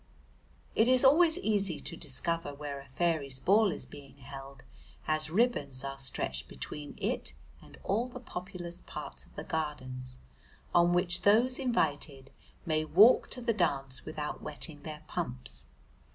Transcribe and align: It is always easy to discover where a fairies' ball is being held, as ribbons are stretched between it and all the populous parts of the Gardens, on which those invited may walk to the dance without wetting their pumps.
It 0.73 0.87
is 0.87 1.05
always 1.05 1.37
easy 1.37 1.79
to 1.79 1.95
discover 1.95 2.55
where 2.55 2.79
a 2.79 2.87
fairies' 2.87 3.37
ball 3.39 3.71
is 3.71 3.85
being 3.85 4.17
held, 4.17 4.63
as 5.07 5.29
ribbons 5.29 5.83
are 5.83 5.99
stretched 5.99 6.47
between 6.47 6.95
it 6.97 7.35
and 7.61 7.77
all 7.83 8.07
the 8.07 8.19
populous 8.19 8.81
parts 8.81 9.25
of 9.27 9.35
the 9.35 9.43
Gardens, 9.43 10.17
on 10.73 10.91
which 10.93 11.21
those 11.21 11.59
invited 11.59 12.31
may 12.65 12.83
walk 12.83 13.29
to 13.29 13.41
the 13.41 13.53
dance 13.53 14.03
without 14.03 14.41
wetting 14.41 14.81
their 14.81 15.03
pumps. 15.05 15.67